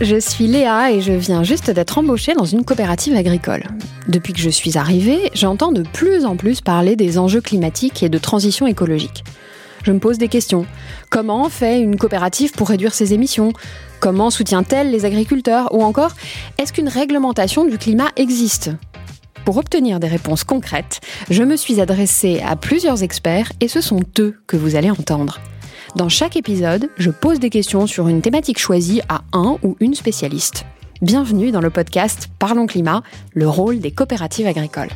[0.00, 3.64] je suis Léa et je viens juste d'être embauchée dans une coopérative agricole.
[4.08, 8.08] Depuis que je suis arrivée, j'entends de plus en plus parler des enjeux climatiques et
[8.08, 9.24] de transition écologique.
[9.82, 10.66] Je me pose des questions.
[11.10, 13.52] Comment fait une coopérative pour réduire ses émissions?
[14.00, 15.74] Comment soutient-elle les agriculteurs?
[15.74, 16.12] Ou encore,
[16.58, 18.70] est-ce qu'une réglementation du climat existe?
[19.44, 24.00] Pour obtenir des réponses concrètes, je me suis adressée à plusieurs experts et ce sont
[24.18, 25.40] eux que vous allez entendre.
[25.96, 29.94] Dans chaque épisode, je pose des questions sur une thématique choisie à un ou une
[29.94, 30.64] spécialiste.
[31.02, 33.02] Bienvenue dans le podcast Parlons Climat,
[33.34, 34.90] le rôle des coopératives agricoles.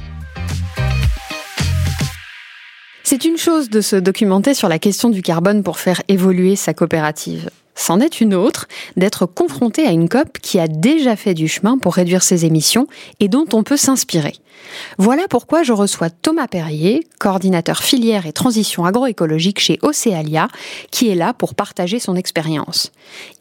[3.02, 6.74] C'est une chose de se documenter sur la question du carbone pour faire évoluer sa
[6.74, 7.50] coopérative.
[7.74, 11.78] C'en est une autre d'être confronté à une COP qui a déjà fait du chemin
[11.78, 12.86] pour réduire ses émissions
[13.20, 14.34] et dont on peut s'inspirer.
[14.98, 20.48] Voilà pourquoi je reçois Thomas Perrier, coordinateur filière et transition agroécologique chez Océalia,
[20.90, 22.92] qui est là pour partager son expérience.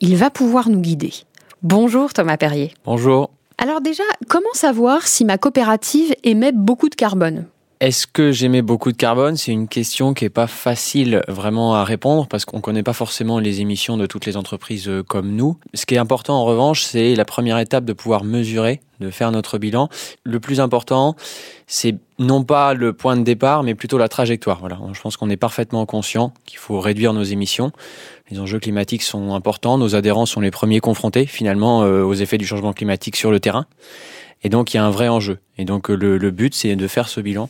[0.02, 1.14] Il va pouvoir nous guider.
[1.62, 2.74] Bonjour Thomas Perrier.
[2.86, 3.30] Bonjour.
[3.58, 7.46] Alors déjà, comment savoir si ma coopérative émet beaucoup de carbone?
[7.84, 9.36] Est-ce que j'émets beaucoup de carbone?
[9.36, 12.94] C'est une question qui n'est pas facile vraiment à répondre parce qu'on ne connaît pas
[12.94, 15.58] forcément les émissions de toutes les entreprises euh, comme nous.
[15.74, 19.32] Ce qui est important en revanche, c'est la première étape de pouvoir mesurer, de faire
[19.34, 19.90] notre bilan.
[20.24, 21.18] Le plus important,
[21.68, 24.62] c'est non pas le point de départ, mais plutôt la trajectoire.
[24.62, 27.74] Voilà, je pense qu'on est parfaitement conscient qu'il faut réduire nos émissions.
[28.32, 29.78] Les enjeux climatiques sont importants.
[29.78, 33.42] Nos adhérents sont les premiers confrontés finalement euh, aux effets du changement climatique sur le
[33.42, 33.66] terrain.
[34.42, 35.40] Et donc il y a un vrai enjeu.
[35.58, 37.50] Et donc le, le but, c'est de faire ce bilan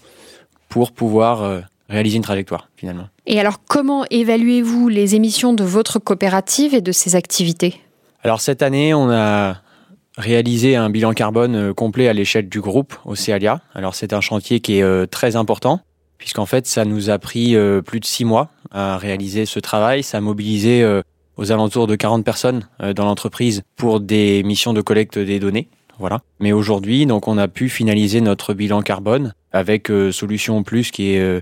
[0.74, 3.08] pour pouvoir euh, réaliser une trajectoire finalement.
[3.28, 7.80] Et alors comment évaluez-vous les émissions de votre coopérative et de ses activités?
[8.24, 9.58] Alors cette année, on a
[10.18, 13.62] réalisé un bilan carbone euh, complet à l'échelle du groupe Océalia.
[13.76, 15.80] Alors c'est un chantier qui est euh, très important
[16.18, 20.02] puisqu'en fait ça nous a pris plus de six mois à réaliser ce travail.
[20.02, 21.02] Ça a mobilisé
[21.36, 25.68] aux alentours de 40 personnes dans l'entreprise pour des missions de collecte des données.
[26.00, 26.22] Voilà.
[26.40, 31.14] Mais aujourd'hui, donc, on a pu finaliser notre bilan carbone avec euh, Solution Plus qui
[31.14, 31.42] est euh,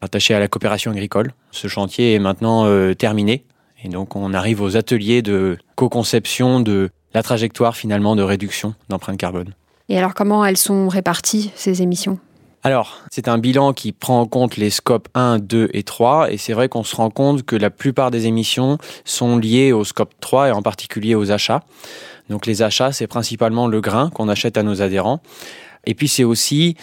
[0.00, 1.32] attaché à la coopération agricole.
[1.50, 3.44] Ce chantier est maintenant euh, terminé
[3.82, 9.16] et donc on arrive aux ateliers de co-conception de la trajectoire finalement de réduction d'empreinte
[9.16, 9.54] carbone.
[9.88, 12.18] Et alors comment elles sont réparties ces émissions?
[12.66, 16.36] Alors, c'est un bilan qui prend en compte les scopes 1, 2 et 3, et
[16.36, 20.14] c'est vrai qu'on se rend compte que la plupart des émissions sont liées au scope
[20.18, 21.62] 3 et en particulier aux achats.
[22.28, 25.20] Donc les achats, c'est principalement le grain qu'on achète à nos adhérents.
[25.84, 26.76] Et puis c'est aussi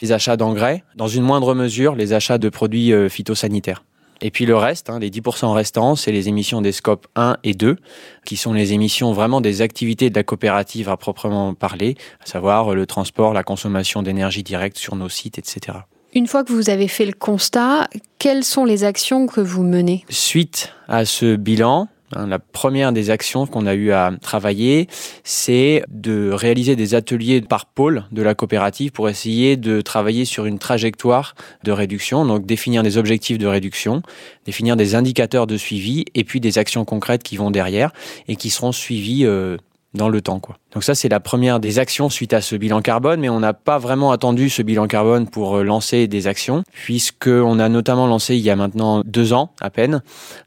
[0.00, 3.82] les achats d'engrais, dans une moindre mesure les achats de produits euh, phytosanitaires.
[4.22, 7.54] Et puis le reste, hein, les 10% restants, c'est les émissions des scopes 1 et
[7.54, 7.76] 2,
[8.24, 12.74] qui sont les émissions vraiment des activités de la coopérative à proprement parler, à savoir
[12.74, 15.78] le transport, la consommation d'énergie directe sur nos sites, etc.
[16.14, 17.88] Une fois que vous avez fait le constat,
[18.18, 20.04] quelles sont les actions que vous menez?
[20.08, 24.88] Suite à ce bilan, la première des actions qu'on a eu à travailler,
[25.24, 30.46] c'est de réaliser des ateliers par pôle de la coopérative pour essayer de travailler sur
[30.46, 31.34] une trajectoire
[31.64, 34.02] de réduction, donc définir des objectifs de réduction,
[34.44, 37.90] définir des indicateurs de suivi et puis des actions concrètes qui vont derrière
[38.28, 39.56] et qui seront suivies euh,
[39.96, 40.38] dans le temps.
[40.40, 40.56] Quoi.
[40.72, 43.54] Donc ça, c'est la première des actions suite à ce bilan carbone, mais on n'a
[43.54, 48.36] pas vraiment attendu ce bilan carbone pour euh, lancer des actions, puisqu'on a notamment lancé
[48.36, 50.02] il y a maintenant deux ans à peine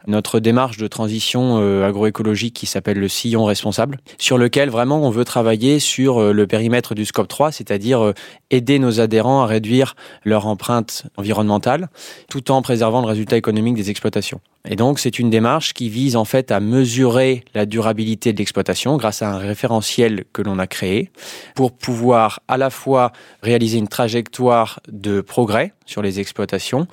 [0.08, 5.10] notre démarche de transition euh, agroécologique qui s'appelle le sillon responsable, sur lequel vraiment on
[5.10, 8.14] veut travailler sur euh, le périmètre du scope 3, c'est-à-dire
[8.52, 11.90] aider nos adhérents à réduire leur empreinte environnementale,
[12.30, 14.42] tout en préservant le résultat économique des exploitations.
[14.68, 18.98] Et donc, c'est une démarche qui vise en fait à mesurer la durabilité de l'exploitation
[18.98, 21.12] grâce à un référentiel que l'on a créé
[21.56, 23.12] pour pouvoir à la fois
[23.42, 26.88] réaliser une trajectoire de progrès sur les exploitations,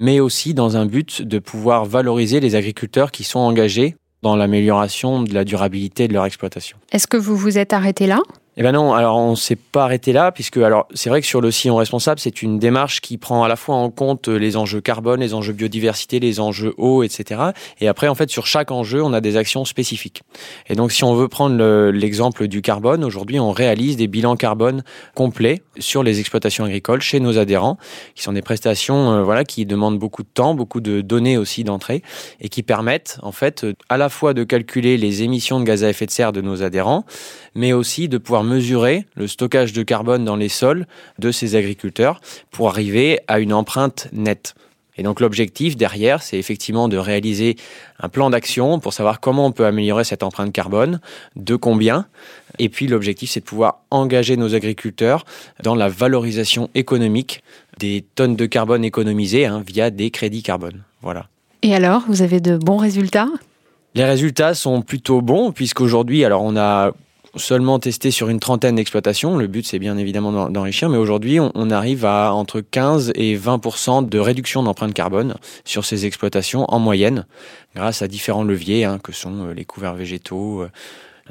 [0.00, 5.22] mais aussi dans un but de pouvoir valoriser les agriculteurs qui sont engagés dans l'amélioration
[5.22, 6.78] de la durabilité de leur exploitation.
[6.90, 8.20] Est-ce que vous vous êtes arrêté là?
[8.56, 11.40] Eh ben non, alors on s'est pas arrêté là, puisque alors c'est vrai que sur
[11.40, 14.80] le sillon responsable, c'est une démarche qui prend à la fois en compte les enjeux
[14.80, 17.40] carbone, les enjeux biodiversité, les enjeux eau, etc.
[17.80, 20.22] Et après, en fait, sur chaque enjeu, on a des actions spécifiques.
[20.68, 24.84] Et donc, si on veut prendre l'exemple du carbone, aujourd'hui, on réalise des bilans carbone
[25.16, 27.76] complets sur les exploitations agricoles chez nos adhérents,
[28.14, 31.64] qui sont des prestations, euh, voilà, qui demandent beaucoup de temps, beaucoup de données aussi
[31.64, 32.02] d'entrée,
[32.40, 35.90] et qui permettent, en fait, à la fois de calculer les émissions de gaz à
[35.90, 37.04] effet de serre de nos adhérents,
[37.56, 40.86] mais aussi de pouvoir mesurer le stockage de carbone dans les sols
[41.18, 42.20] de ces agriculteurs
[42.50, 44.54] pour arriver à une empreinte nette.
[44.96, 47.56] Et donc l'objectif derrière, c'est effectivement de réaliser
[47.98, 51.00] un plan d'action pour savoir comment on peut améliorer cette empreinte carbone,
[51.34, 52.06] de combien.
[52.60, 55.24] Et puis l'objectif, c'est de pouvoir engager nos agriculteurs
[55.62, 57.42] dans la valorisation économique
[57.80, 60.82] des tonnes de carbone économisées hein, via des crédits carbone.
[61.02, 61.26] Voilà.
[61.62, 63.28] Et alors, vous avez de bons résultats?
[63.96, 66.92] Les résultats sont plutôt bons puisqu'aujourd'hui, alors on a
[67.36, 69.36] seulement testé sur une trentaine d'exploitations.
[69.36, 74.08] Le but, c'est bien évidemment d'enrichir, mais aujourd'hui, on, arrive à entre 15 et 20%
[74.08, 75.34] de réduction d'empreinte carbone
[75.64, 77.26] sur ces exploitations en moyenne,
[77.74, 80.70] grâce à différents leviers hein, que sont euh, les couverts végétaux, euh,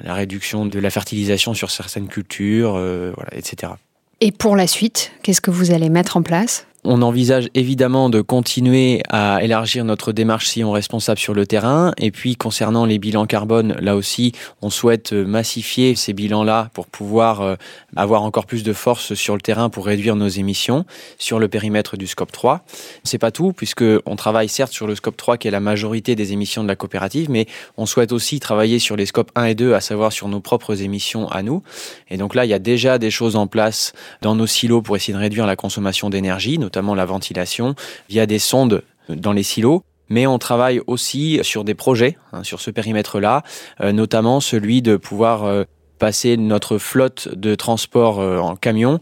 [0.04, 3.74] la réduction de la fertilisation sur certaines cultures, euh, etc.
[4.22, 6.66] Et pour la suite, qu'est-ce que vous allez mettre en place?
[6.84, 11.46] On envisage évidemment de continuer à élargir notre démarche si on est responsable sur le
[11.46, 11.94] terrain.
[11.98, 17.42] Et puis concernant les bilans carbone, là aussi, on souhaite massifier ces bilans-là pour pouvoir
[17.42, 17.56] euh,
[17.96, 20.86] avoir encore plus de force sur le terrain pour réduire nos émissions
[21.18, 22.66] sur le périmètre du scope 3.
[23.04, 26.16] C'est pas tout, puisque on travaille certes sur le scope 3 qui est la majorité
[26.16, 27.46] des émissions de la coopérative, mais
[27.78, 30.82] on souhaite aussi travailler sur les scopes 1 et 2, à savoir sur nos propres
[30.82, 31.64] émissions à nous.
[32.10, 34.96] Et donc là, il y a déjà des choses en place dans nos silos pour
[34.96, 37.76] essayer de réduire la consommation d'énergie, la ventilation,
[38.10, 42.62] via des sondes dans les silos mais on travaille aussi sur des projets hein, sur
[42.62, 43.44] ce périmètre-là,
[43.82, 45.64] euh, notamment celui de pouvoir euh,
[45.98, 49.00] passer notre flotte de transport euh, en camion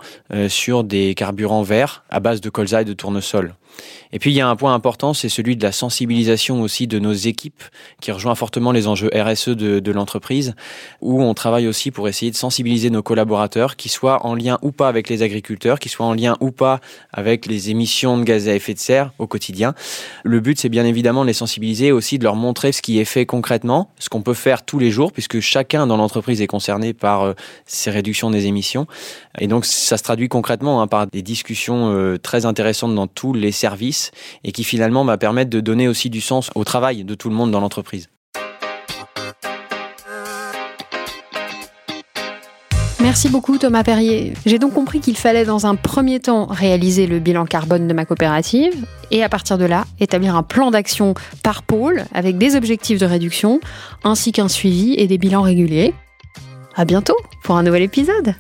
[0.48, 3.56] sur des carburants verts à base de colza et de tournesol.
[4.14, 7.00] Et puis il y a un point important, c'est celui de la sensibilisation aussi de
[7.00, 7.64] nos équipes,
[8.02, 10.56] qui rejoint fortement les enjeux RSE de, de l'entreprise,
[11.02, 14.72] où on travaille aussi pour essayer de sensibiliser nos collaborateurs, qui soient en lien ou
[14.72, 16.80] pas avec les agriculteurs, qui soient en lien ou pas
[17.14, 19.74] avec les émissions de gaz à effet de serre au quotidien.
[20.24, 23.06] Le but, c'est bien évidemment de les sensibiliser, aussi de leur montrer ce qui est
[23.06, 26.94] fait concrètement, ce qu'on peut faire tous les jours, puisque chacun dans l'entreprise est concerné
[26.94, 27.34] par euh,
[27.66, 28.88] ces réductions des émissions.
[29.40, 33.34] Et donc ça se traduit concrètement hein, par des discussions euh, très intéressantes dans tous
[33.34, 33.52] les
[34.44, 37.36] et qui finalement va permettre de donner aussi du sens au travail de tout le
[37.36, 38.10] monde dans l'entreprise.
[43.02, 44.34] Merci beaucoup Thomas Perrier.
[44.46, 48.06] J'ai donc compris qu'il fallait dans un premier temps réaliser le bilan carbone de ma
[48.06, 51.14] coopérative et à partir de là établir un plan d'action
[51.44, 53.60] par pôle avec des objectifs de réduction
[54.06, 55.94] ainsi qu'un suivi et des bilans réguliers.
[56.76, 58.34] À bientôt pour un nouvel épisode.